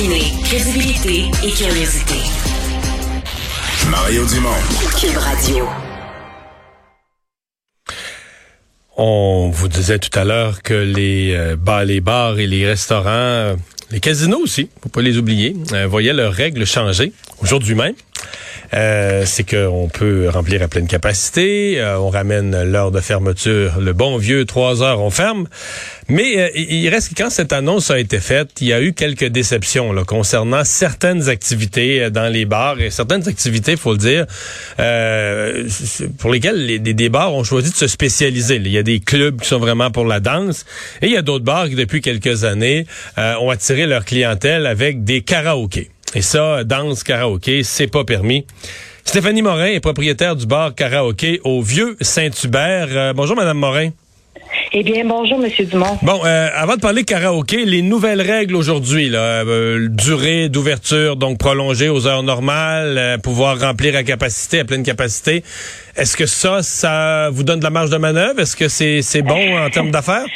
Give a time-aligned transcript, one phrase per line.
[0.00, 2.14] Combiner crédibilité et curiosité.
[3.90, 4.48] Mario Dumont.
[4.98, 5.68] Cube Radio.
[8.96, 13.08] On vous disait tout à l'heure que les, euh, bars, les bars et les restaurants,
[13.10, 13.56] euh,
[13.90, 17.94] les casinos aussi, faut pas les oublier, euh, voyaient leurs règles changer aujourd'hui même.
[18.72, 23.92] Euh, c'est qu'on peut remplir à pleine capacité, euh, on ramène l'heure de fermeture, le
[23.92, 25.48] bon vieux trois heures, on ferme.
[26.08, 28.92] Mais euh, il reste que quand cette annonce a été faite, il y a eu
[28.92, 34.26] quelques déceptions concernant certaines activités dans les bars et certaines activités, faut le dire,
[36.18, 38.56] pour lesquelles les, des, bars ont choisi de se spécialiser.
[38.56, 40.64] Il y a des clubs qui sont vraiment pour la danse
[41.02, 45.04] et il y a d'autres bars qui depuis quelques années ont attiré leur clientèle avec
[45.04, 45.90] des karaokés.
[46.14, 48.44] Et ça, danse karaoké, c'est pas permis.
[49.04, 52.88] Stéphanie Morin est propriétaire du bar karaoké au Vieux Saint-Hubert.
[52.90, 53.90] Euh, bonjour, Madame Morin.
[54.72, 55.98] Eh bien, bonjour, Monsieur Dumont.
[56.02, 61.38] Bon, euh, avant de parler karaoké, les nouvelles règles aujourd'hui, là, euh, durée d'ouverture donc
[61.38, 65.44] prolongée aux heures normales, pouvoir remplir à capacité, à pleine capacité.
[65.96, 68.40] Est-ce que ça, ça vous donne de la marge de manœuvre?
[68.40, 70.26] Est-ce que c'est c'est bon en termes d'affaires?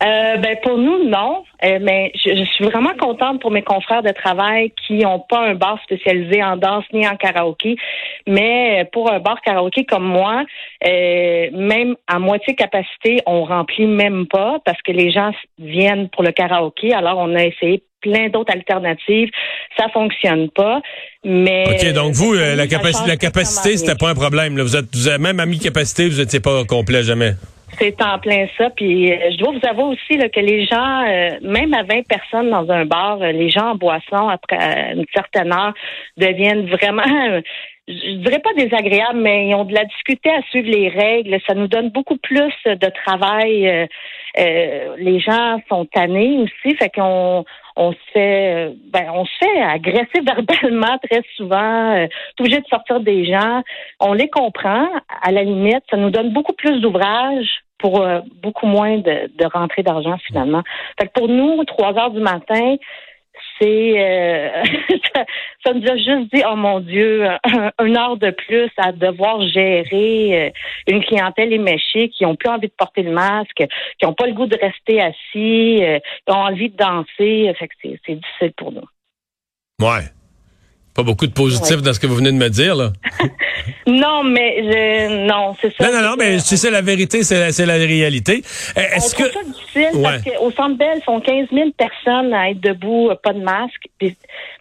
[0.00, 4.12] Euh, ben pour nous non, euh, mais je, suis vraiment contente pour mes confrères de
[4.12, 7.76] travail qui n'ont pas un bar spécialisé en danse ni en karaoké,
[8.28, 10.44] mais pour un bar karaoké comme moi,
[10.86, 16.22] euh, même à moitié capacité, on remplit même pas parce que les gens viennent pour
[16.22, 16.94] le karaoké.
[16.94, 19.30] Alors on a essayé plein d'autres alternatives,
[19.76, 20.80] ça fonctionne pas.
[21.24, 24.60] Mais ok, donc vous la capacité, la capacité, c'était pas un problème.
[24.60, 27.32] Vous êtes, vous avez même à mi-capacité, vous n'étiez pas complet jamais?
[27.72, 28.70] C'est en plein ça.
[28.70, 32.06] Puis euh, je dois vous avouer aussi là, que les gens, euh, même à 20
[32.06, 35.74] personnes dans un bar, euh, les gens en boisson, après une certaine heure,
[36.16, 37.02] deviennent vraiment,
[37.88, 41.38] je dirais pas désagréables, mais ils ont de la difficulté à suivre les règles.
[41.46, 43.88] Ça nous donne beaucoup plus de travail.
[44.36, 47.44] les gens sont tannés aussi, fait qu'on
[47.78, 52.06] on se fait ben on fait agresser verbalement très souvent, euh,
[52.38, 53.62] obligé de sortir des gens.
[54.00, 54.88] On les comprend,
[55.22, 59.46] à la limite, ça nous donne beaucoup plus d'ouvrages pour euh, beaucoup moins de, de
[59.52, 60.62] rentrée d'argent finalement.
[61.00, 62.76] Fait que pour nous, trois heures du matin,
[63.64, 64.64] euh,
[65.64, 67.26] ça, nous a juste dit oh mon Dieu,
[67.80, 70.50] une heure de plus à devoir gérer euh,
[70.86, 73.64] une clientèle éméchée qui ont plus envie de porter le masque,
[73.98, 77.52] qui ont pas le goût de rester assis, qui ont envie de danser.
[77.58, 78.86] Fait que c'est difficile pour nous.
[79.80, 80.04] Ouais.
[80.98, 82.90] Pas beaucoup de positifs dans ce que vous venez de me dire, là.
[83.86, 85.86] non, mais je, non, c'est ça.
[85.86, 88.42] Non, non, non, mais si c'est la vérité, c'est la, la, réalité.
[88.76, 89.30] Euh, est-ce que.
[89.30, 93.32] ça difficile parce qu'au Centre Bell, sont 15 000 personnes à être debout, euh, pas
[93.32, 93.86] de masque.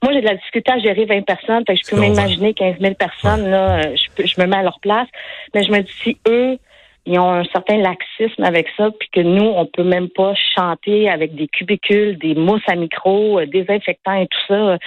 [0.04, 1.64] moi, j'ai de la difficulté à gérer 20 personnes.
[1.66, 4.64] Fait que je peux m'imaginer 15 000 personnes, là, euh, je, je me mets à
[4.64, 5.08] leur place.
[5.56, 6.60] Mais je me dis, si eux,
[7.08, 11.10] ils ont un certain laxisme avec ça, puis que nous, on peut même pas chanter
[11.10, 14.78] avec des cubicules, des mousses à micro, euh, des infectants et tout ça.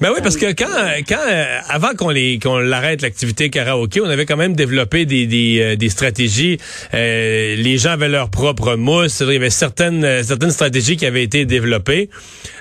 [0.00, 0.66] Ben oui, parce que quand,
[1.08, 5.26] quand euh, avant qu'on les qu'on l'arrête l'activité karaoké, on avait quand même développé des
[5.26, 6.58] des, euh, des stratégies.
[6.92, 9.20] les gens avaient leur propre mousse.
[9.20, 12.10] Il y avait certaines certaines stratégies qui avaient été développées.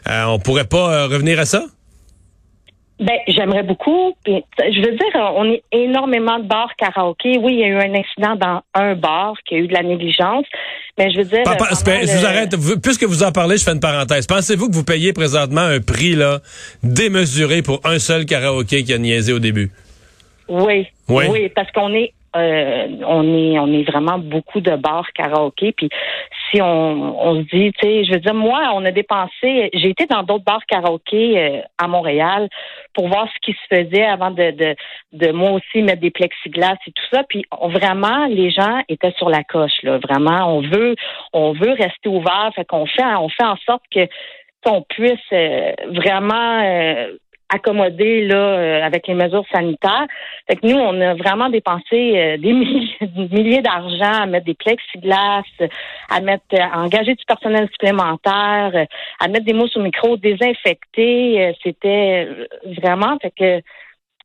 [0.08, 1.66] on pourrait pas revenir à ça?
[3.00, 4.14] Ben, j'aimerais beaucoup.
[4.26, 7.38] je veux dire, on est énormément de bars karaoké.
[7.38, 9.84] Oui, il y a eu un incident dans un bar qui a eu de la
[9.84, 10.46] négligence.
[10.98, 11.44] Mais je veux dire.
[11.46, 12.56] je vous arrête.
[12.82, 14.28] Puisque vous en parlez, je fais une parenthèse.
[14.28, 16.40] Pensez-vous que vous payez présentement un prix là
[16.84, 19.72] démesuré pour un seul karaoké qui a niaisé au début?
[20.50, 20.88] Oui.
[21.08, 25.72] Oui, oui parce qu'on est euh, on est on est vraiment beaucoup de bars karaoké
[25.72, 25.90] puis
[26.50, 29.90] si on, on se dit tu sais je veux dire moi on a dépensé j'ai
[29.90, 32.48] été dans d'autres bars karaoké euh, à Montréal
[32.94, 34.76] pour voir ce qui se faisait avant de, de
[35.14, 39.30] de moi aussi mettre des plexiglas et tout ça puis vraiment les gens étaient sur
[39.30, 39.98] la coche là.
[39.98, 40.96] Vraiment on veut
[41.34, 44.08] on veut rester ouvert fait qu'on fait on fait en sorte que
[44.64, 46.62] qu'on puisse euh, vraiment
[47.50, 50.06] accommodé là euh, avec les mesures sanitaires.
[50.48, 52.54] Fait que nous, on a vraiment dépensé euh, des
[53.32, 55.44] milliers, d'argent à mettre des plexiglas,
[56.10, 58.88] à mettre à engager du personnel supplémentaire,
[59.20, 61.48] à mettre des mousses au micro, désinfecter.
[61.48, 62.28] Euh, c'était
[62.82, 63.62] vraiment fait que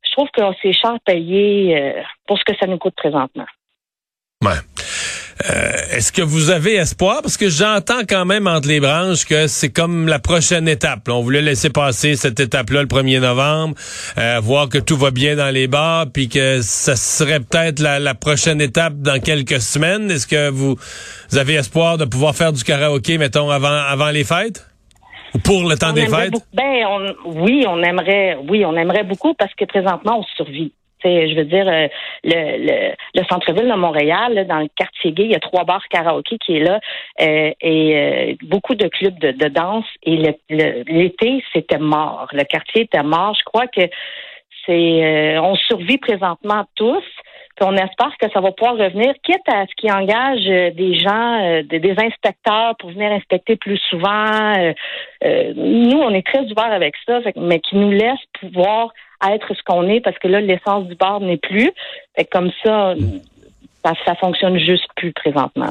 [0.05, 1.95] je trouve que c'est cher payé
[2.27, 3.47] pour ce que ça nous coûte présentement.
[4.43, 4.61] Ouais.
[5.51, 7.21] Euh, est-ce que vous avez espoir?
[7.21, 11.09] Parce que j'entends quand même entre les branches que c'est comme la prochaine étape.
[11.09, 13.75] On voulait laisser passer cette étape-là le 1er novembre,
[14.17, 18.15] euh, voir que tout va bien dans les bars, puis que ça serait peut-être la,
[18.15, 20.11] prochaine étape dans quelques semaines.
[20.11, 20.77] Est-ce que vous,
[21.37, 24.67] avez espoir de pouvoir faire du karaoké, mettons, avant, avant les fêtes?
[25.35, 26.33] Ou pour le temps des fêtes?
[26.55, 30.73] ben, oui, on aimerait, oui, on aimerait beaucoup parce que présentement, on survit
[31.05, 31.89] je veux dire, euh,
[32.25, 36.39] le, le, centre-ville de Montréal, dans le quartier gay, il y a trois bars karaoké
[36.39, 36.81] qui est là
[37.21, 39.87] euh, et euh, beaucoup de clubs de, de danse.
[40.03, 40.17] Et
[40.49, 42.29] l'été, c'était mort.
[42.33, 43.35] Le quartier était mort.
[43.39, 43.83] Je crois que
[44.67, 47.05] c'est, on survit présentement tous.
[47.57, 51.63] Puis on espère que ça va pouvoir revenir, quitte à ce qui engage des gens,
[51.63, 54.53] des inspecteurs pour venir inspecter plus souvent.
[55.23, 58.93] nous, on est très ouverts avec ça, mais qui nous laisse pouvoir
[59.33, 61.71] être ce qu'on est parce que là, l'essence du bar n'est plus.
[62.17, 62.95] Fait comme ça,
[63.85, 65.71] ça, ça fonctionne juste plus présentement.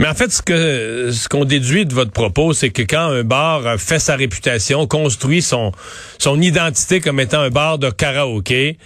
[0.00, 3.22] Mais en fait, ce que ce qu'on déduit de votre propos, c'est que quand un
[3.22, 5.70] bar fait sa réputation, construit son
[6.18, 8.76] son identité comme étant un bar de karaoké,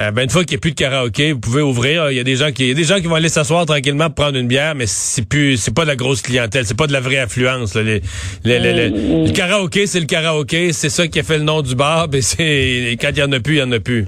[0.00, 2.10] euh, ben une fois qu'il n'y a plus de karaoké, vous pouvez ouvrir.
[2.10, 3.64] Il y a des gens qui, il y a des gens qui vont aller s'asseoir
[3.64, 6.76] tranquillement pour prendre une bière, mais c'est plus, c'est pas de la grosse clientèle, c'est
[6.76, 7.76] pas de la vraie affluence.
[7.76, 8.02] Les,
[8.44, 12.08] le karaoké, c'est le karaoké, c'est ça qui a fait le nom du bar.
[12.16, 14.06] Ben c'est quand il y en a plus, il y en a plus.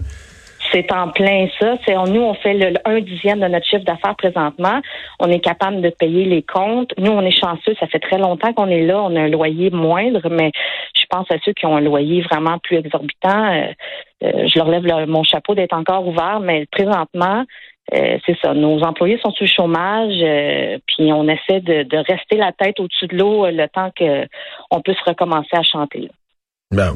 [0.73, 1.75] C'est en plein ça.
[1.87, 4.81] C'est nous, on fait le, un dixième de notre chiffre d'affaires présentement.
[5.21, 6.93] On est capable de payer les comptes.
[6.99, 7.75] Nous, on est chanceux.
[7.81, 9.03] Ça fait très longtemps qu'on est là.
[9.03, 10.51] On a un loyer moindre, mais
[10.95, 13.53] je pense à ceux qui ont un loyer vraiment plus exorbitant.
[13.53, 13.73] Euh,
[14.25, 17.45] euh, je leur lève mon chapeau d'être encore ouvert, mais présentement,
[17.95, 18.53] euh, c'est ça.
[18.53, 23.17] Nos employés sont sur le chômage, puis on essaie de, rester la tête au-dessus de
[23.17, 26.11] l'eau le temps qu'on puisse recommencer à chanter.
[26.71, 26.93] Là.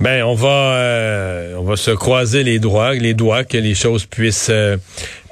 [0.00, 4.06] Ben, on va, euh, on va se croiser les doigts, les doigts que les choses
[4.06, 4.76] puissent, euh,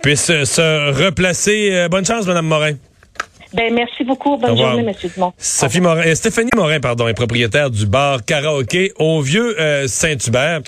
[0.03, 1.71] puissent se replacer.
[1.73, 2.73] Euh, bonne chance, Madame Morin.
[3.55, 4.37] Ben, merci beaucoup.
[4.37, 5.11] Bonne journée, M.
[5.15, 5.33] Dumont.
[5.39, 9.57] Sophie Morin, Stéphanie Morin, pardon, est propriétaire du bar karaoké au Vieux
[9.87, 10.61] Saint-Hubert.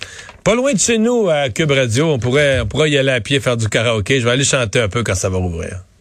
[0.45, 2.13] Pas loin de chez nous, à Cube Radio.
[2.13, 4.21] On pourrait, on pourrait y aller à pied faire du karaoké.
[4.21, 5.83] Je vais aller chanter un peu quand ça va rouvrir.